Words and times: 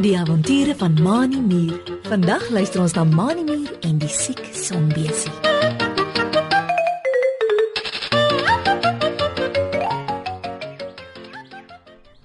Die 0.00 0.18
avonture 0.18 0.74
van 0.76 1.02
Mani 1.02 1.40
Mier. 1.40 1.80
Vandag 2.02 2.48
luister 2.50 2.80
ons 2.80 2.92
na 2.92 3.04
Mani 3.04 3.44
Mier 3.44 3.76
en 3.86 3.98
die 4.02 4.08
siek 4.10 4.40
sonbesie. 4.56 5.30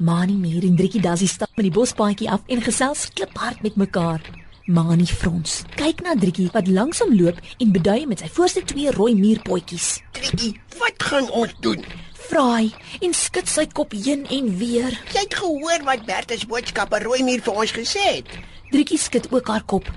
Mani 0.02 0.34
Mier 0.34 0.66
en 0.66 0.76
Driekie 0.76 1.02
Dassie 1.02 1.30
stap 1.30 1.52
met 1.54 1.68
die 1.68 1.74
bospaadjie 1.76 2.30
af 2.30 2.42
en 2.50 2.66
gesels 2.66 3.06
kliphard 3.14 3.62
met 3.62 3.78
mekaar. 3.78 4.26
Mani 4.66 5.06
frons. 5.06 5.62
Kyk 5.78 6.02
na 6.02 6.18
Driekie 6.18 6.50
wat 6.56 6.66
langsom 6.68 7.14
loop 7.14 7.38
en 7.62 7.78
bedui 7.78 8.08
met 8.10 8.26
sy 8.26 8.32
voorste 8.34 8.66
twee 8.66 8.90
rooi 8.98 9.14
muurpotjies. 9.20 10.00
Trikkie, 10.18 10.56
wat 10.82 10.98
gaan 11.12 11.30
ons 11.30 11.54
doen? 11.62 11.86
Vraai 12.30 12.74
en 13.06 13.14
skud 13.14 13.50
sy 13.50 13.68
kop 13.78 13.94
heen 13.94 14.24
en 14.34 14.48
weer. 14.58 14.96
Jy 15.14 15.22
het 15.28 15.36
gehoor 15.38 15.84
wat 15.86 16.06
Bertus 16.08 16.46
boodskappe 16.50 17.00
Rooimier 17.04 17.44
vir 17.46 17.60
ons 17.62 17.74
gesê 17.76 18.06
het. 18.18 18.32
Driekie 18.72 18.98
skud 18.98 19.28
ook 19.32 19.50
haar 19.52 19.66
kop. 19.70 19.90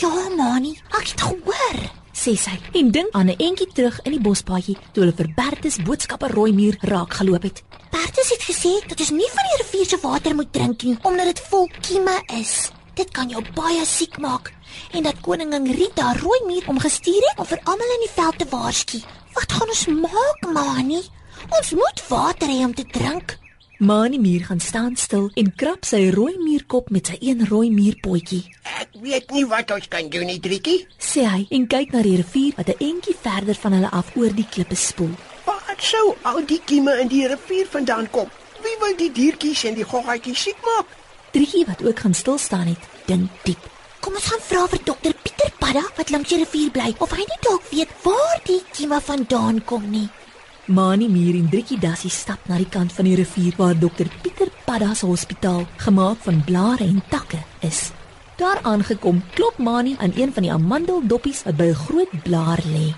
Ja, 0.00 0.10
Mani, 0.36 0.74
ek 0.98 1.12
het 1.12 1.24
gehoor, 1.24 1.78
sê 2.12 2.34
sy 2.38 2.56
en 2.78 2.90
dink 2.92 3.14
aan 3.16 3.30
'n 3.30 3.38
entjie 3.38 3.68
terug 3.72 4.00
in 4.04 4.12
die 4.12 4.20
bospaadjie 4.20 4.76
toe 4.92 5.04
hulle 5.04 5.16
vir 5.16 5.32
Bertus 5.36 5.78
boodskappe 5.82 6.28
Rooimier 6.28 6.76
raak 6.80 7.14
geloop 7.14 7.42
het. 7.42 7.62
Bertus 7.90 8.30
het 8.30 8.42
gesê 8.42 8.72
dat 8.88 9.00
ons 9.00 9.10
nie 9.10 9.30
van 9.34 9.44
die 9.48 9.62
rivier 9.62 9.88
se 9.88 9.98
water 10.02 10.34
moet 10.34 10.52
drink 10.52 10.82
nie 10.82 10.98
omdat 11.02 11.26
dit 11.26 11.40
vol 11.50 11.68
kieme 11.80 12.22
is. 12.40 12.70
Dit 12.94 13.10
kan 13.10 13.28
jou 13.28 13.42
baie 13.54 13.84
siek 13.86 14.18
maak 14.18 14.52
en 14.92 15.02
dat 15.02 15.20
koningin 15.20 15.72
Rita 15.72 16.12
Rooimier 16.12 16.68
omgestuur 16.68 17.22
het 17.28 17.38
om 17.38 17.46
vir 17.46 17.60
almal 17.64 17.94
in 17.96 18.04
die 18.06 18.14
veld 18.14 18.38
te 18.38 18.46
waarsku. 18.50 18.98
Wat 19.34 19.52
gaan 19.52 19.68
ons 19.68 19.86
maak, 19.86 20.52
Mani? 20.52 21.02
Ons 21.48 21.72
moet 21.72 22.02
water 22.08 22.48
hê 22.48 22.64
om 22.64 22.74
te 22.74 22.84
drink. 22.84 23.38
Mani 23.80 24.18
Mier 24.20 24.44
gaan 24.44 24.60
staan 24.60 24.96
stil 24.96 25.30
en 25.40 25.46
krap 25.56 25.86
sy 25.88 26.10
rooi 26.12 26.34
muurkop 26.36 26.90
met 26.92 27.08
sy 27.08 27.16
een 27.24 27.46
rooi 27.48 27.70
muurpotjie. 27.72 28.42
Ek 28.82 28.98
weet 29.00 29.32
nie 29.32 29.46
wat 29.48 29.72
ons 29.72 29.88
kan 29.88 30.10
doen 30.12 30.28
nie, 30.28 30.36
Trikkie. 30.44 30.82
Sê 31.00 31.24
hy 31.24 31.46
en 31.56 31.64
kyk 31.70 31.94
na 31.94 32.02
die 32.04 32.18
rivier 32.20 32.58
wat 32.58 32.68
'n 32.68 32.76
entjie 32.90 33.16
verder 33.22 33.56
van 33.62 33.72
hulle 33.72 33.90
af 33.90 34.12
oor 34.16 34.34
die 34.36 34.46
klippe 34.50 34.76
spoel. 34.76 35.16
Wat 35.46 35.80
sou 35.80 36.14
al 36.22 36.44
die 36.44 36.60
kieme 36.64 37.00
in 37.00 37.08
die 37.08 37.26
rivier 37.26 37.66
vandaan 37.66 38.10
kom? 38.10 38.28
Wie 38.62 38.76
wil 38.80 38.96
die 38.96 39.12
diertjies 39.12 39.64
en 39.64 39.74
die 39.74 39.84
goggatjies 39.84 40.42
siek 40.42 40.60
maak? 40.62 40.86
Driekie 41.32 41.64
wat 41.66 41.82
ook 41.82 41.98
gaan 41.98 42.14
stil 42.14 42.38
staan 42.38 42.66
het, 42.66 42.82
dink 43.06 43.30
diep. 43.44 43.62
Kom 44.00 44.14
ons 44.14 44.26
gaan 44.26 44.40
vra 44.40 44.66
vir 44.68 44.80
dokter 44.84 45.14
Pieter 45.22 45.52
Padda 45.58 45.82
wat 45.96 46.10
langs 46.10 46.28
die 46.28 46.38
rivier 46.44 46.70
bly 46.70 46.94
of 46.98 47.10
hy 47.10 47.24
nie 47.24 47.40
dalk 47.40 47.64
weet 47.70 47.88
waar 48.02 48.40
die 48.44 48.62
kieme 48.72 49.00
vandaan 49.00 49.64
kom 49.64 49.90
nie. 49.90 50.08
Mani 50.70 51.08
Mier 51.10 51.34
en 51.34 51.48
Driekie 51.50 51.80
Dassie 51.82 52.12
stap 52.14 52.44
na 52.46 52.54
die 52.60 52.68
kant 52.70 52.92
van 52.94 53.08
die 53.08 53.16
rivier 53.18 53.56
waar 53.58 53.74
dokter 53.74 54.06
Pieter 54.22 54.52
Padda 54.68 54.92
se 54.94 55.08
hospitaal, 55.08 55.64
gemaak 55.82 56.20
van 56.22 56.38
blare 56.46 56.86
en 56.86 57.00
takke, 57.10 57.40
is. 57.66 57.88
Daar 58.38 58.60
aangekom, 58.62 59.18
klop 59.34 59.58
Mani 59.58 59.96
aan 59.98 60.14
een 60.14 60.30
van 60.32 60.46
die 60.46 60.52
amandeldoppies 60.54 61.42
wat 61.48 61.56
by 61.58 61.72
'n 61.72 61.74
groot 61.74 62.12
blaar 62.22 62.62
lê. 62.62 62.94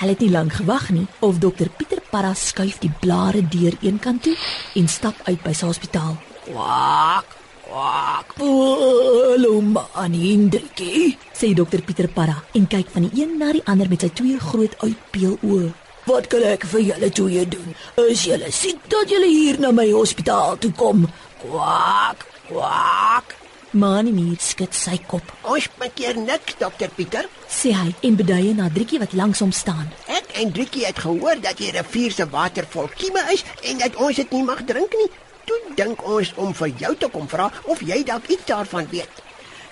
Hulle 0.00 0.12
het 0.12 0.20
nie 0.20 0.30
lank 0.30 0.52
gewag 0.52 0.90
nie 0.90 1.06
of 1.20 1.38
dokter 1.38 1.68
Pieter 1.70 2.02
Padda 2.10 2.34
skuif 2.34 2.78
die 2.78 2.92
blare 3.00 3.48
deur 3.48 3.72
eenkant 3.80 4.22
toe 4.22 4.36
en 4.74 4.88
stap 4.88 5.16
uit 5.24 5.42
by 5.42 5.52
sy 5.52 5.66
hospitaal. 5.66 6.16
Kwak, 6.44 7.39
kwak. 7.70 8.34
Hallo 8.38 9.60
Mani 9.60 10.32
en 10.34 10.48
Driekie, 10.50 11.16
sê 11.38 11.52
dokter 11.54 11.82
Pieter 11.86 12.08
Padda 12.10 12.40
en 12.58 12.66
kyk 12.66 12.90
van 12.94 13.06
die 13.06 13.22
een 13.22 13.36
na 13.38 13.52
die 13.54 13.62
ander 13.70 13.88
met 13.90 14.02
sy 14.04 14.10
twee 14.18 14.38
groot 14.42 14.74
uitpeeloë. 14.82 15.70
Wat 16.08 16.26
kan 16.32 16.46
ek 16.48 16.64
vir 16.72 16.82
julle 16.88 17.10
twee 17.14 17.44
doen? 17.54 17.74
Is 18.08 18.24
julle 18.26 18.50
siek 18.54 18.80
dat 18.90 19.12
julle 19.12 19.28
hier 19.30 19.60
na 19.62 19.70
my 19.76 19.86
hospitaal 19.92 20.58
toe 20.58 20.72
kom? 20.74 21.06
Kwak, 21.44 22.26
kwak. 22.48 23.36
Mani 23.70 24.10
Mier 24.10 24.40
skud 24.42 24.74
sy 24.74 24.96
kop, 25.06 25.22
Ons 25.46 25.68
maak 25.78 26.00
niks, 26.16 26.56
dokter 26.58 26.90
Pieter. 26.96 27.28
sê 27.46 27.70
hy 27.72 27.94
en 28.02 28.16
beduie 28.16 28.54
na 28.54 28.68
Driekie 28.68 28.98
wat 28.98 29.12
langs 29.14 29.38
hom 29.40 29.52
staan. 29.52 29.86
Ek 30.08 30.26
en 30.42 30.50
Driekie 30.52 30.86
het 30.86 30.98
gehoor 30.98 31.38
dat 31.40 31.58
die 31.58 31.70
rivier 31.70 32.10
se 32.10 32.26
water 32.26 32.66
vol 32.66 32.88
kieme 32.96 33.22
is 33.32 33.44
en 33.62 33.78
dat 33.78 33.94
ons 33.96 34.16
dit 34.16 34.30
nie 34.32 34.42
mag 34.42 34.64
drink 34.66 34.90
nie. 34.98 35.10
Toe 35.50 35.74
dink 35.74 36.02
ons 36.06 36.28
om 36.38 36.52
vir 36.54 36.68
jou 36.78 36.90
te 36.94 37.08
kom 37.10 37.24
vra 37.26 37.48
of 37.72 37.80
jy 37.82 38.04
dalk 38.06 38.28
iets 38.30 38.46
daarvan 38.46 38.86
weet. 38.92 39.22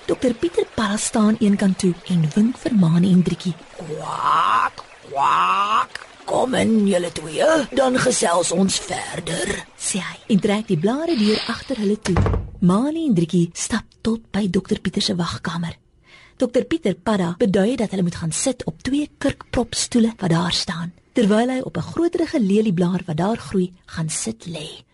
Dokter 0.09 0.33
Pieter 0.35 0.65
Padda 0.75 0.97
staan 0.99 1.37
eenkant 1.39 1.79
toe 1.79 1.93
en 2.11 2.25
wink 2.35 2.57
vir 2.59 2.75
Mani 2.75 3.13
en 3.15 3.21
Driekie. 3.23 3.53
Kwak, 3.77 4.83
kwak. 5.05 6.01
Kom 6.27 6.57
in 6.59 6.73
julle 6.89 7.13
twee, 7.15 7.51
dan 7.79 7.99
gesels 8.03 8.51
ons 8.57 8.81
verder, 8.89 9.53
sê 9.79 10.03
hy 10.03 10.17
en 10.35 10.43
trek 10.49 10.67
die 10.73 10.81
blare 10.83 11.15
deur 11.21 11.39
agter 11.55 11.79
hulle 11.85 12.01
toe. 12.11 12.17
Mani 12.59 13.07
en 13.07 13.15
Driekie 13.15 13.53
stap 13.55 13.87
tot 14.03 14.27
by 14.35 14.49
dokter 14.51 14.83
Pieter 14.83 15.07
se 15.07 15.15
wagkamer. 15.15 15.79
Dokter 16.43 16.67
Pieter 16.67 16.99
Padda 16.99 17.37
bedui 17.39 17.79
dat 17.79 17.95
hulle 17.95 18.09
moet 18.09 18.19
gaan 18.19 18.35
sit 18.35 18.67
op 18.67 18.83
twee 18.83 19.07
kurkpropstoele 19.23 20.17
wat 20.19 20.35
daar 20.35 20.59
staan, 20.65 20.91
terwyl 21.15 21.55
hy 21.55 21.63
op 21.63 21.79
'n 21.79 21.91
groterige 21.95 22.43
lelieblaar 22.43 23.07
wat 23.07 23.23
daar 23.23 23.39
groei, 23.39 23.71
gaan 23.87 24.11
sit 24.11 24.51
lê. 24.51 24.88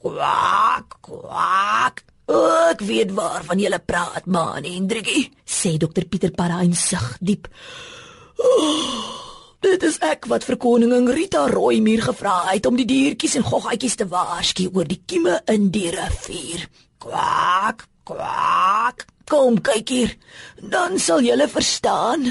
Kwak, 0.00 0.96
kwak. 1.04 2.00
Ek 2.30 2.80
weet 2.88 3.10
waarvan 3.12 3.60
jy 3.60 3.68
praat, 3.84 4.24
Mani 4.24 4.78
en 4.78 4.86
Driekie, 4.88 5.26
sê 5.44 5.74
dokter 5.76 6.06
Pieter 6.08 6.32
Padda 6.32 6.62
en 6.64 6.72
sug 6.72 7.18
diep. 7.20 7.50
Dit 9.60 9.84
is 9.84 9.98
ek 10.00 10.24
wat 10.30 10.46
vir 10.48 10.56
koningin 10.56 11.10
Rita 11.12 11.44
Rooimier 11.52 12.00
gevra 12.06 12.48
het 12.48 12.64
om 12.64 12.80
die 12.80 12.88
diertjies 12.88 13.36
en 13.36 13.44
goggatjies 13.44 13.98
te 14.00 14.08
waarsku 14.08 14.70
oor 14.72 14.88
die 14.88 15.02
kieme 15.04 15.36
in 15.52 15.68
die 15.74 15.90
rivier. 15.92 16.64
Kwak, 17.02 17.84
kwak. 18.08 19.04
Kom 19.28 19.60
kyk 19.60 19.92
hier. 19.92 20.16
Dan 20.56 20.96
sal 20.98 21.20
julle 21.28 21.44
verstaan. 21.44 22.24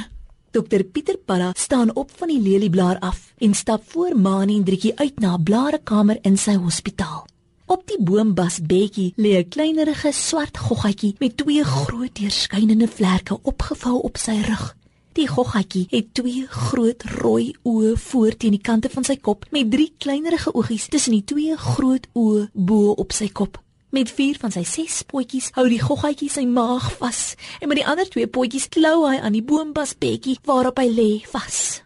Dokter 0.50 0.82
Pieter 0.90 1.22
Padda 1.22 1.54
staan 1.54 1.94
op 1.94 2.10
van 2.18 2.34
die 2.34 2.42
lelieblaar 2.42 2.98
af 3.00 3.30
en 3.38 3.54
stap 3.54 3.86
voor 3.94 4.18
Mani 4.18 4.58
en 4.58 4.66
Driekie 4.66 4.98
uit 4.98 5.20
na 5.20 5.38
'n 5.38 5.44
blarekamer 5.44 6.18
in 6.26 6.38
sy 6.38 6.58
hospitaal. 6.58 7.28
Op 7.70 7.84
die 7.86 8.00
boombas 8.02 8.56
bedjie 8.66 9.14
lê 9.16 9.32
'n 9.38 9.50
kleinerige 9.54 10.12
swart 10.12 10.58
goggatjie 10.58 11.16
met 11.20 11.38
twee 11.38 11.64
groot 11.64 12.16
deurskynende 12.16 12.88
vlerke 12.88 13.40
opgevou 13.42 14.02
op 14.02 14.18
sy 14.18 14.42
rug. 14.42 14.76
Die 15.14 15.28
goggatjie 15.28 15.86
het 15.90 16.14
twee 16.14 16.48
groot 16.48 17.04
rooi 17.04 17.56
oë 17.64 17.98
voor 17.98 18.38
teen 18.38 18.52
die 18.52 18.62
kante 18.70 18.90
van 18.90 19.04
sy 19.04 19.18
kop 19.18 19.46
met 19.52 19.72
drie 19.72 19.94
kleinerige 19.98 20.54
oogies 20.54 20.88
tussen 20.88 21.12
die 21.12 21.24
twee 21.24 21.58
groot 21.58 22.08
oë 22.14 22.50
bo 22.54 22.92
op 22.92 23.12
sy 23.12 23.30
kop. 23.30 23.62
Met 23.90 24.12
vier 24.12 24.36
van 24.40 24.52
sy 24.52 24.64
ses 24.64 25.04
potjies 25.04 25.50
hou 25.54 25.70
die 25.70 25.82
goggatjie 25.82 26.30
sy 26.30 26.46
maag 26.46 26.92
vas 26.98 27.36
en 27.62 27.68
met 27.68 27.78
die 27.78 27.88
ander 27.88 28.10
twee 28.10 28.28
potjies 28.28 28.70
klou 28.70 29.06
hy 29.06 29.18
aan 29.18 29.34
die 29.38 29.46
boombas 29.46 29.94
bedjie 29.98 30.40
waarop 30.44 30.78
hy 30.80 30.90
lê 30.90 31.12
vas. 31.32 31.84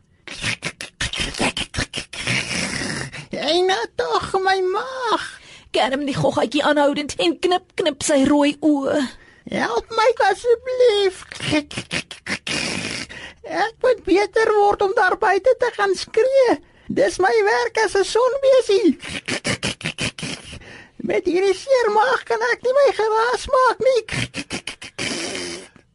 Hey, 3.31 3.61
nou 3.61 3.85
tog 3.95 4.33
my 4.39 4.61
maag. 4.61 5.32
Kerm 5.73 6.05
die 6.05 6.13
goggatjie 6.13 6.61
aanhoudend 6.61 7.15
en 7.17 7.31
knip 7.41 7.71
knip 7.79 8.03
sy 8.05 8.19
rooi 8.29 8.51
oë. 8.61 8.99
Help 9.49 9.89
my 9.97 10.09
asseblief. 10.29 11.23
Ek 13.43 13.73
moet 13.81 14.03
beter 14.05 14.51
word 14.53 14.85
om 14.85 14.93
daar 14.95 15.17
buite 15.17 15.55
te 15.59 15.71
gaan 15.73 15.95
skree. 15.97 16.59
Dis 16.93 17.17
my 17.17 17.33
werk 17.49 17.81
as 17.85 17.97
'n 17.97 18.05
sonbesie. 18.05 18.97
Met 21.09 21.25
hierdie 21.25 21.57
seer 21.57 21.89
maag 21.91 22.23
kan 22.23 22.41
ek 22.51 22.61
nie 22.63 22.75
my 22.77 22.89
geraas 23.01 23.49
maak 23.57 23.79
nie. 23.89 24.01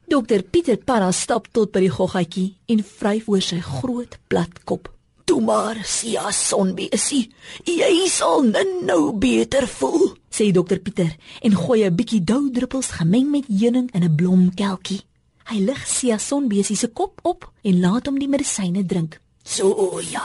Dokter 0.09 0.43
Pieter 0.43 0.77
Parra 0.77 1.13
stap 1.13 1.47
tot 1.53 1.71
by 1.73 1.81
die 1.81 1.95
goggatjie 1.95 2.57
en 2.67 2.83
vryf 2.83 3.29
oor 3.29 3.43
sy 3.43 3.61
groot 3.61 4.19
plat 4.27 4.65
kop. 4.65 4.98
"Toe 5.29 5.43
maar, 5.45 5.77
Sia 5.85 6.31
sonbesie, 6.33 7.27
jy 7.69 8.09
sal 8.09 8.47
nou 8.89 9.13
beter 9.13 9.67
voel," 9.69 10.15
sê 10.33 10.49
dokter 10.57 10.81
Pieter 10.81 11.17
en 11.45 11.53
gooi 11.53 11.85
'n 11.85 11.95
bietjie 11.95 12.25
doudruppels 12.25 12.89
gemeng 12.97 13.29
met 13.31 13.45
heuning 13.47 13.91
in 13.93 14.05
'n 14.05 14.15
blomkelkie. 14.17 15.03
Hy 15.51 15.59
lig 15.59 15.87
Sia 15.87 16.19
sonbesie 16.19 16.77
se 16.77 16.89
kop 16.89 17.21
op 17.23 17.53
en 17.63 17.81
laat 17.81 18.07
hom 18.07 18.19
die 18.19 18.29
medisyne 18.29 18.87
drink. 18.87 19.21
"So 19.45 20.01
ja, 20.01 20.25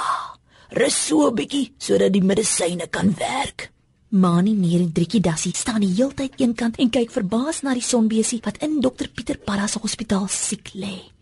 rus 0.69 1.07
so 1.07 1.27
'n 1.27 1.35
bietjie 1.35 1.73
sodat 1.77 2.13
die 2.13 2.23
medisyne 2.23 2.87
kan 2.87 3.13
werk." 3.17 3.71
Mani 4.09 4.53
Mier 4.53 4.79
en 4.79 4.91
Driekie 4.91 5.21
Dassie 5.21 5.55
staan 5.55 5.81
die 5.81 5.93
heeltyd 5.95 6.33
eenkant 6.37 6.77
en 6.77 6.89
kyk 6.89 7.11
verbaas 7.11 7.61
na 7.61 7.73
die 7.73 7.81
sonbesie 7.81 8.39
wat 8.43 8.57
in 8.57 8.79
dokter 8.79 9.09
Pieter 9.09 9.37
Parra 9.37 9.67
se 9.67 9.79
hospitaal 9.79 10.27
siek 10.27 10.69
lê. 10.73 11.12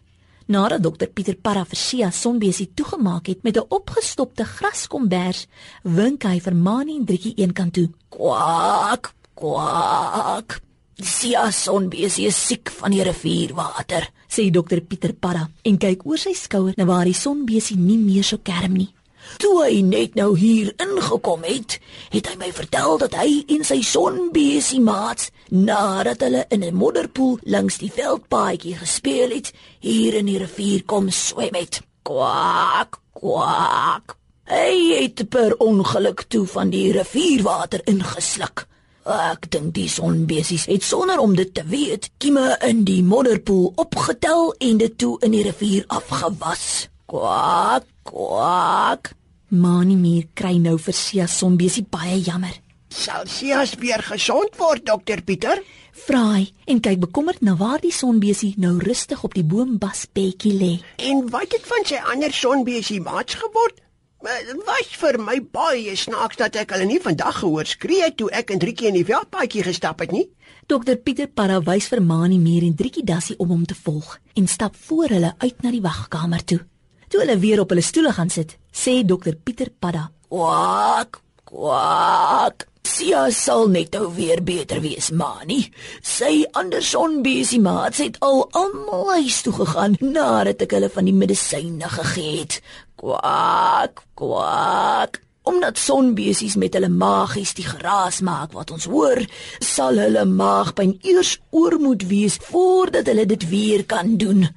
Nadat 0.52 0.82
dokter 0.84 1.08
Pieter 1.08 1.38
Parra 1.40 1.62
vir 1.64 1.80
Sia 1.80 2.10
sonbesie 2.12 2.66
toegemaak 2.76 3.30
het 3.32 3.44
met 3.44 3.56
'n 3.58 3.70
opgestopte 3.70 4.44
graskombers, 4.44 5.48
wink 5.84 6.24
hy 6.24 6.40
vir 6.40 6.56
Mani 6.56 6.98
en 6.98 7.06
Driekie 7.06 7.38
eenkant 7.38 7.74
toe. 7.74 7.90
Kwak, 8.10 9.14
kwak. 9.34 10.62
Sia 10.96 11.52
sonbesie 11.52 12.28
is 12.28 12.48
siek 12.48 12.70
van 12.70 12.92
die 12.92 13.04
rivierwater, 13.04 14.10
sê 14.28 14.52
dokter 14.52 14.82
Pieter 14.82 15.14
Parra 15.14 15.50
en 15.64 15.78
kyk 15.78 16.06
oor 16.06 16.18
sy 16.18 16.34
skouer 16.34 16.74
na 16.76 16.86
waar 16.86 17.06
die 17.06 17.14
sonbesie 17.14 17.78
nie 17.78 17.98
meer 17.98 18.24
so 18.24 18.38
kerm 18.44 18.74
nie. 18.74 18.94
Toe 19.38 19.64
hy 19.64 19.82
net 19.82 20.16
nou 20.16 20.38
hier 20.38 20.74
ingekom 20.82 21.44
het, 21.44 21.80
het 22.14 22.28
hy 22.30 22.36
my 22.40 22.52
vertel 22.52 22.98
dat 23.02 23.16
hy 23.20 23.44
en 23.56 23.64
sy 23.68 23.82
sonbesie 23.86 24.82
maats 24.84 25.30
nadat 25.50 26.22
hulle 26.26 26.46
in 26.50 26.64
'n 26.64 26.76
modderpoel 26.76 27.40
langs 27.44 27.78
die 27.78 27.92
veldpaadjie 27.92 28.76
gespeel 28.76 29.30
het, 29.30 29.54
hier 29.80 30.14
in 30.14 30.26
die 30.26 30.38
rivier 30.38 30.84
kom 30.86 31.10
swem 31.10 31.56
het. 31.56 31.82
Kwak, 32.04 33.00
kwak. 33.14 34.18
Hy 34.52 35.00
het 35.00 35.30
per 35.30 35.56
ongeluk 35.58 36.26
toe 36.28 36.46
van 36.48 36.70
die 36.70 36.92
rivierwater 36.92 37.82
ingesluk. 37.86 38.68
Ek 39.02 39.48
dink 39.50 39.74
die 39.74 39.88
sonbesies 39.90 40.68
het 40.70 40.84
sonder 40.84 41.18
om 41.20 41.36
dit 41.36 41.54
te 41.54 41.64
weet, 41.66 42.12
kieme 42.22 42.58
in 42.68 42.84
die 42.86 43.02
modderpoel 43.04 43.72
opgetel 43.76 44.54
en 44.60 44.78
dit 44.78 44.98
toe 44.98 45.18
in 45.26 45.32
die 45.32 45.44
rivier 45.48 45.88
afgewas. 45.88 46.91
Kwak, 47.12 47.84
kwak. 48.08 49.10
Mani 49.52 49.98
Mier 50.00 50.30
kry 50.32 50.54
nou 50.64 50.78
vir 50.80 50.96
Sia 50.96 51.26
sonbesie 51.28 51.84
baie 51.84 52.22
jammer. 52.24 52.54
Sal 52.88 53.28
Sias 53.28 53.74
weer 53.82 54.00
gesond 54.00 54.56
word, 54.56 54.86
dokter 54.88 55.20
Pieter? 55.20 55.60
Vra 56.06 56.22
hy 56.38 56.46
en 56.72 56.80
kyk 56.80 57.02
bekommerd 57.04 57.44
na 57.44 57.58
waar 57.60 57.84
die 57.84 57.92
sonbesie 57.92 58.54
nou 58.64 58.78
rustig 58.80 59.26
op 59.28 59.36
die 59.36 59.44
boombasbekkie 59.44 60.54
lê. 60.56 60.72
En 61.04 61.28
wat 61.36 61.52
het 61.52 61.68
van 61.68 61.84
sy 61.92 62.00
ander 62.14 62.32
sonbesie 62.32 63.02
maats 63.04 63.36
geword? 63.44 63.84
Dit 64.24 64.64
was 64.64 64.96
vir 65.04 65.20
my 65.20 65.42
baie 65.44 66.00
snaaks 66.00 66.40
dat 66.40 66.56
ek 66.64 66.72
hulle 66.78 66.88
nie 66.88 67.04
vandag 67.04 67.42
gehoor 67.44 67.68
skree 67.68 68.08
toe 68.16 68.32
ek 68.32 68.56
en 68.56 68.64
Driekie 68.64 68.88
in 68.88 69.02
die 69.02 69.08
veldpaadjie 69.12 69.68
gestap 69.68 70.00
het 70.06 70.16
nie. 70.16 70.30
Dokter 70.64 70.96
Pieter 70.96 71.28
Parra 71.28 71.60
wys 71.60 71.92
vir 71.92 72.00
Mani 72.00 72.40
Mier 72.40 72.64
en 72.64 72.80
Driekie 72.80 73.04
Dassie 73.04 73.36
om 73.36 73.52
hom 73.52 73.68
te 73.68 73.76
volg 73.76 74.16
en 74.40 74.48
stap 74.48 74.80
voor 74.88 75.18
hulle 75.18 75.36
uit 75.44 75.66
na 75.66 75.76
die 75.76 75.84
wagkamer 75.84 76.48
toe. 76.48 76.64
Toe 77.12 77.20
hulle 77.20 77.36
weer 77.44 77.60
op 77.60 77.74
hulle 77.74 77.84
stoele 77.84 78.14
gaan 78.16 78.30
sit, 78.32 78.56
sê 78.72 79.02
dokter 79.04 79.36
Pieter 79.36 79.68
Parra: 79.84 80.06
Kwak, 80.32 81.20
kwak. 81.44 82.68
Sia 82.88 83.26
sal 83.36 83.68
net 83.70 83.94
nou 83.94 84.08
weer 84.16 84.40
beter 84.44 84.80
wees, 84.82 85.12
Mani. 85.12 85.60
Sy 86.02 86.46
ander 86.58 86.84
sonbesie 86.84 87.60
maats 87.62 88.00
het 88.02 88.16
al 88.26 88.46
almal 88.58 89.12
huis 89.18 89.42
toe 89.46 89.54
gegaan 89.58 89.98
nadat 90.00 90.64
ek 90.66 90.76
hulle 90.78 90.90
van 90.94 91.10
die 91.10 91.16
medisyne 91.16 91.92
gegee 91.98 92.38
het. 92.40 92.58
Kwak, 93.02 94.06
kwak. 94.16 95.20
Omdat 95.52 95.82
sonbesies 95.82 96.56
met 96.62 96.78
hulle 96.78 96.90
maagies 96.94 97.52
die 97.60 97.68
geraas 97.68 98.22
maak 98.24 98.56
wat 98.56 98.72
ons 98.72 98.88
hoor, 98.88 99.20
sal 99.60 100.00
hulle 100.00 100.24
maagpyn 100.32 100.96
eers 101.04 101.36
oor 101.52 101.76
moet 101.82 102.08
wees 102.08 102.40
voordat 102.48 103.12
hulle 103.12 103.28
dit 103.36 103.48
weer 103.52 103.84
kan 103.84 104.16
doen. 104.22 104.48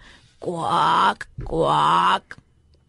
Kwak, 0.45 1.27
kwak. 1.43 2.39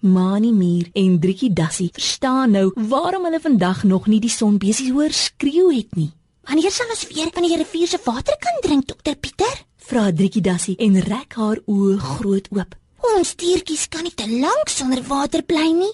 Mani 0.06 0.52
Mier 0.54 0.90
en 0.94 1.19
Driekie 1.19 1.50
Dassie 1.54 1.90
verstaan 1.94 2.52
nou 2.54 2.69
waarom 2.75 3.25
hulle 3.25 3.40
vandag 3.42 3.84
nog 3.84 4.06
nie 4.07 4.19
die 4.22 4.30
sonbesies 4.30 4.92
hoor 4.94 5.12
skreeu 5.12 5.72
het 5.74 5.96
nie. 5.98 6.12
Wanneer 6.46 6.72
sal 6.72 6.92
ons 6.94 7.07
weer 7.10 7.31
van 7.34 7.48
die 7.48 7.57
rivier 7.57 7.90
se 7.90 8.00
water 8.06 8.38
kan 8.40 8.62
drink, 8.62 8.88
dokter 8.88 9.16
Pieter? 9.18 9.56
Vra 9.90 10.12
Driekie 10.13 10.44
Dassie 10.46 10.78
en 10.78 11.00
rek 11.02 11.34
haar 11.34 11.62
oë 11.66 11.98
groot 11.98 12.50
oop. 12.54 12.78
Ons 13.16 13.34
diertjies 13.36 13.88
kan 13.90 14.06
nie 14.06 14.13
te 14.13 14.30
lank 14.30 14.69
sonder 14.69 15.02
water 15.10 15.42
bly 15.42 15.72
nie. 15.74 15.94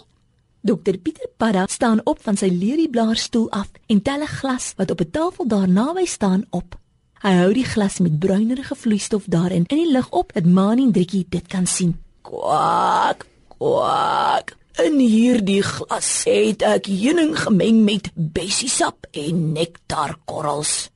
Dokter 0.61 0.99
Pieter 0.99 1.31
Parra 1.37 1.65
staan 1.71 2.03
op 2.03 2.19
van 2.21 2.37
sy 2.37 2.51
lelieblaarstoel 2.51 3.49
af 3.49 3.71
en 3.87 4.01
tel 4.01 4.21
'n 4.21 4.35
glas 4.39 4.73
wat 4.77 4.91
op 4.91 5.01
'n 5.01 5.11
tafel 5.11 5.47
daar 5.47 5.69
naby 5.69 6.05
staan 6.05 6.45
op. 6.49 6.75
Hy 7.21 7.31
hou 7.37 7.53
die 7.53 7.65
glas 7.65 7.99
met 7.99 8.19
bruinerige 8.19 8.75
vloeistof 8.75 9.23
daarin 9.25 9.65
in 9.67 9.77
die 9.77 9.91
lig 9.91 10.09
op 10.09 10.33
dat 10.33 10.45
Mani 10.45 10.83
en 10.83 10.91
Driekie 10.91 11.25
dit 11.29 11.47
kan 11.47 11.67
sien. 11.67 11.99
Kwak, 12.21 13.25
kwak. 13.61 14.55
In 14.81 14.97
hierdie 14.97 15.61
glas 15.61 16.09
het 16.25 16.63
ek 16.65 16.87
heuning 16.89 17.35
gemeng 17.37 17.83
met 17.85 18.09
bessiesap 18.15 19.05
en 19.13 19.51
nektarkorrels. 19.53 20.89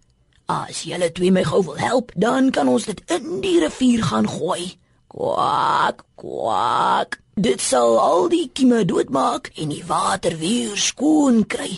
As 0.50 0.82
julle 0.90 1.12
twee 1.14 1.34
my 1.34 1.44
gou 1.46 1.62
wil 1.68 1.78
help, 1.78 2.14
dan 2.18 2.50
kan 2.56 2.70
ons 2.72 2.88
dit 2.90 3.02
in 3.14 3.42
die 3.44 3.60
rivier 3.62 4.02
gaan 4.10 4.26
gooi. 4.30 4.74
Kwak, 5.14 6.02
kwak. 6.18 7.20
Dit 7.38 7.62
sal 7.62 8.00
al 8.02 8.30
die 8.34 8.48
kieme 8.50 8.82
doodmaak 8.88 9.52
en 9.62 9.70
die 9.70 9.84
water 9.86 10.38
weer 10.40 10.74
skoon 10.80 11.44
kry. 11.46 11.76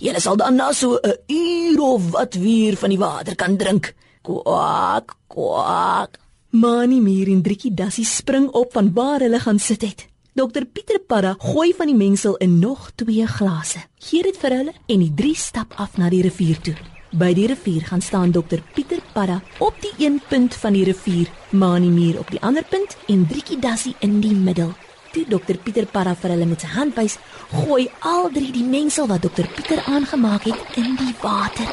Julle 0.00 0.22
sal 0.24 0.40
dan 0.40 0.56
na 0.56 0.72
so 0.72 0.96
'n 0.96 1.18
uur 1.28 1.80
of 1.80 2.10
wat 2.16 2.34
weer 2.34 2.76
van 2.76 2.90
die 2.90 3.02
water 3.02 3.36
kan 3.36 3.56
drink. 3.56 3.92
Kwak, 4.22 5.16
kwak. 5.28 6.16
Mani 6.50 7.00
Mier 7.00 7.28
en 7.28 7.42
Driekie 7.42 7.74
Dassie 7.74 8.04
spring 8.04 8.48
op 8.50 8.72
van 8.72 8.92
waar 8.92 9.20
hulle 9.20 9.40
gaan 9.40 9.58
sit 9.58 9.82
het. 9.82 10.10
Dokter 10.40 10.64
Pieter 10.64 10.96
Parra 11.04 11.34
gooi 11.36 11.74
van 11.76 11.90
die 11.90 11.94
mengsel 11.94 12.36
in 12.40 12.58
nog 12.58 12.86
twee 12.94 13.26
glase. 13.28 13.82
Gee 14.00 14.22
dit 14.24 14.36
vir 14.40 14.54
hulle 14.56 14.72
en 14.72 15.02
die 15.02 15.10
drie 15.18 15.34
stap 15.36 15.74
af 15.76 15.98
na 16.00 16.08
die 16.08 16.22
rivier 16.24 16.56
toe. 16.64 16.72
By 17.12 17.34
die 17.36 17.44
rivier 17.50 17.84
gaan 17.84 18.00
staan 18.00 18.32
dokter 18.32 18.62
Pieter 18.72 19.02
Parra 19.12 19.36
op 19.60 19.76
die 19.84 19.90
een 19.98 20.16
punt 20.30 20.56
van 20.62 20.72
die 20.78 20.86
rivier, 20.88 21.28
Mani 21.50 21.90
Mier 21.92 22.16
op 22.22 22.32
die 22.32 22.40
ander 22.40 22.64
punt 22.64 22.96
en 23.12 23.26
Driekie 23.28 23.58
Dassie 23.60 23.92
in 24.00 24.16
die 24.24 24.32
middel. 24.32 24.72
Toe 25.12 25.26
dokter 25.28 25.58
Pieter 25.60 25.84
Parra 25.84 26.14
vir 26.22 26.32
hulle 26.32 26.48
met 26.48 26.64
sy 26.64 26.72
hand 26.72 26.96
wys, 26.96 27.18
gooi 27.50 27.90
al 28.00 28.32
drie 28.32 28.48
die 28.54 28.64
mengsel 28.64 29.10
wat 29.12 29.26
dokter 29.26 29.50
Pieter 29.58 29.84
aangemaak 29.92 30.48
het 30.48 30.80
in 30.80 30.96
die 31.02 31.12
water. 31.20 31.68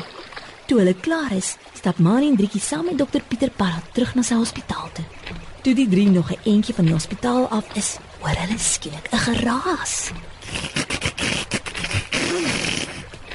Toe 0.68 0.82
hulle 0.82 0.98
klaar 1.08 1.32
is, 1.38 1.56
stap 1.80 2.04
Mani 2.04 2.34
en 2.34 2.36
Driekie 2.36 2.60
saam 2.60 2.90
met 2.92 3.00
dokter 3.00 3.24
Pieter 3.24 3.56
Parra 3.56 3.80
terug 3.94 4.12
na 4.20 4.28
sy 4.28 4.36
hospitaal 4.36 4.92
toe. 5.00 5.08
Toe 5.64 5.74
die 5.76 5.88
drie 5.88 6.10
nog 6.12 6.32
'n 6.32 6.44
entjie 6.44 6.76
van 6.76 6.86
die 6.86 6.94
hospitaal 6.94 7.48
af 7.48 7.76
is, 7.76 7.96
hoor 8.28 8.40
hulle 8.44 8.60
skielik 8.60 9.08
'n 9.12 9.20
geraas. 9.26 10.12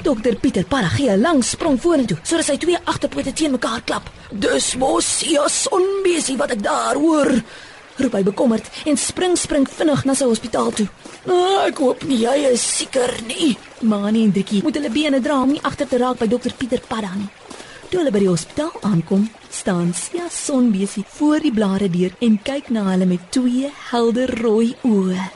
Dokter 0.02 0.36
Pieter 0.36 0.64
Parra 0.64 0.88
gee 0.88 1.10
'n 1.10 1.20
lang 1.20 1.42
sprong 1.42 1.80
vorentoe 1.80 2.18
sodat 2.22 2.44
sy 2.46 2.56
twee 2.58 2.78
agterpote 2.84 3.32
teen 3.32 3.52
mekaar 3.52 3.80
klap. 3.84 4.10
Dis 4.30 4.76
mos 4.76 5.18
Sia 5.18 5.48
sonbesie 5.48 6.36
wat 6.36 6.50
ek 6.50 6.62
daar 6.62 6.94
hoor. 6.94 7.42
Roep 7.96 8.12
hy 8.12 8.22
bekommerd 8.22 8.66
en 8.84 8.96
spring 8.96 9.36
spring 9.36 9.66
vinnig 9.68 10.04
na 10.04 10.14
sy 10.14 10.24
hospitaal 10.24 10.72
toe. 10.72 10.88
Ah, 11.26 11.66
ek 11.66 11.78
hoop 11.78 12.02
nie 12.04 12.26
hy 12.26 12.52
is 12.52 12.76
seker 12.78 13.12
nie. 13.26 13.56
Mani 13.80 14.24
en 14.24 14.32
Driekie 14.32 14.62
moet 14.62 14.74
hulle 14.74 14.90
bene 14.90 15.20
dra 15.20 15.40
om 15.42 15.52
nie 15.52 15.62
agter 15.62 15.88
te 15.88 15.98
raak 15.98 16.18
by 16.18 16.26
dokter 16.26 16.52
Pieter 16.52 16.80
Parra 16.88 17.14
nie. 17.14 17.28
Toe 17.88 18.00
hulle 18.00 18.10
by 18.12 18.18
die 18.18 18.28
hospitaal 18.28 18.72
aankom, 18.82 19.28
staan 19.54 19.94
Sia 19.94 20.28
sonbesie 20.28 21.04
voor 21.08 21.40
die 21.40 21.52
blare 21.52 21.90
deur 21.90 22.14
en 22.18 22.38
kyk 22.42 22.70
na 22.72 22.84
hulle 22.90 23.06
met 23.06 23.30
twee 23.30 23.70
helder 23.90 24.32
rooi 24.40 24.72
oë. 24.86 25.28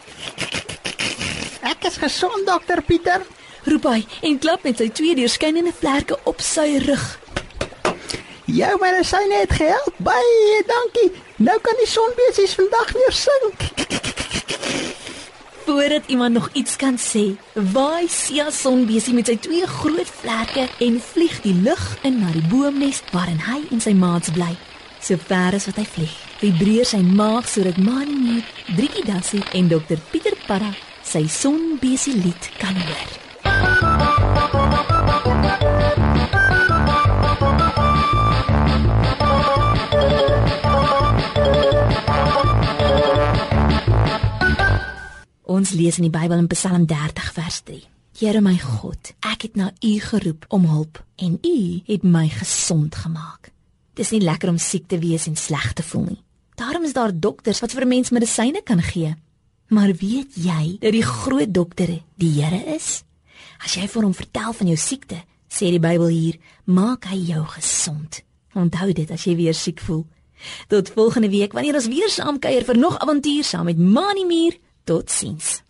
Ek 1.66 1.86
is 1.90 1.98
gesond, 2.00 2.46
dokter 2.48 2.82
Pieter. 2.82 3.24
Roep 3.66 3.88
hy 3.90 4.00
en 4.28 4.38
klap 4.38 4.64
met 4.64 4.78
sy 4.78 4.88
twee 4.94 5.16
deurskynende 5.18 5.74
vlerke 5.74 6.18
op 6.24 6.40
sy 6.40 6.68
rug. 6.86 7.06
Jou 8.46 8.74
medisyne 8.80 9.42
het 9.42 9.56
gehelp. 9.58 9.96
Baie 9.98 10.60
dankie. 10.70 11.10
Nou 11.42 11.58
kan 11.62 11.82
die 11.82 11.90
sonbesies 11.90 12.54
vandag 12.56 12.92
weer 12.94 13.12
sing. 13.12 13.75
Voordat 15.66 16.02
iemand 16.06 16.32
nog 16.32 16.48
iets 16.52 16.76
kan 16.76 16.98
sê, 16.98 17.34
waai 17.72 18.06
Sia 18.08 18.50
sonbesie 18.54 19.14
met 19.14 19.26
sy 19.26 19.34
twee 19.42 19.66
groot 19.66 20.12
vlerke 20.20 20.68
en 20.78 21.00
vlieg 21.02 21.40
die 21.42 21.56
lug 21.66 21.82
in 22.06 22.20
na 22.22 22.30
die 22.30 22.44
boomnes 22.46 23.02
waarin 23.10 23.42
hy 23.48 23.58
en 23.74 23.82
sy 23.82 23.90
maats 23.98 24.30
bly. 24.30 24.52
So 25.02 25.18
ver 25.18 25.58
as 25.58 25.66
wat 25.66 25.82
hy 25.82 25.88
vlieg, 25.96 26.14
vibreer 26.38 26.86
sy 26.86 27.02
maag 27.02 27.50
sodat 27.50 27.82
Mani 27.82 28.14
Mier, 28.14 28.46
Driekie 28.78 29.08
Dassie 29.10 29.42
en 29.58 29.66
Dr 29.74 29.98
Pieter 30.12 30.38
Parra 30.46 30.70
sy 31.02 31.26
sonbesie 31.26 32.14
lied 32.14 32.52
kan 32.62 32.78
hoor. 32.86 33.25
Ons 45.66 45.74
lees 45.74 45.96
in 45.98 46.04
die 46.06 46.14
Bybel 46.14 46.38
in 46.38 46.46
Psalm 46.46 46.84
30 46.86 47.32
vers 47.34 47.56
3. 47.66 47.80
Here 48.20 48.38
my 48.38 48.52
God, 48.54 49.08
ek 49.26 49.48
het 49.48 49.56
na 49.58 49.72
U 49.82 49.88
geroep 49.98 50.44
om 50.54 50.68
hulp 50.70 51.00
en 51.18 51.40
U 51.42 51.56
het 51.88 52.04
my 52.06 52.28
gesond 52.30 52.94
gemaak. 52.94 53.48
Dis 53.98 54.12
nie 54.14 54.20
lekker 54.22 54.52
om 54.52 54.60
siek 54.62 54.84
te 54.86 55.00
wees 55.02 55.26
en 55.26 55.34
sleg 55.34 55.72
te 55.74 55.82
voel 55.82 56.04
nie. 56.12 56.20
Daarom 56.54 56.86
is 56.86 56.94
daar 56.94 57.10
dokters 57.10 57.58
wat 57.64 57.74
vir 57.74 57.82
'n 57.82 57.88
mens 57.88 58.14
medisyne 58.14 58.62
kan 58.62 58.78
gee. 58.78 59.16
Maar 59.66 59.90
weet 59.98 60.38
jy 60.38 60.76
dat 60.78 60.92
die 60.92 61.02
groot 61.02 61.52
dokter 61.52 61.98
die 62.14 62.30
Here 62.38 62.62
is? 62.76 63.02
As 63.58 63.74
jy 63.74 63.88
vir 63.88 64.02
hom 64.02 64.14
vertel 64.14 64.52
van 64.52 64.66
jou 64.66 64.76
siekte, 64.76 65.18
sê 65.50 65.70
die 65.74 65.82
Bybel 65.82 66.06
hier, 66.06 66.38
maak 66.64 67.06
hy 67.06 67.18
jou 67.26 67.44
gesond. 67.44 68.22
Onthou 68.54 68.92
dit 68.92 69.10
as 69.10 69.24
jy 69.24 69.34
weer 69.34 69.54
siek 69.54 69.80
voel. 69.80 70.06
Tot 70.68 70.90
volgende 70.90 71.28
week 71.28 71.52
wanneer 71.52 71.74
ons 71.74 71.88
weer 71.88 72.08
saam 72.08 72.38
kuier 72.38 72.64
vir 72.64 72.78
nog 72.78 72.98
avontuur 72.98 73.44
saam 73.44 73.64
met 73.64 73.78
Mani 73.78 74.24
Mier. 74.88 74.94
Totsiens. 74.94 75.62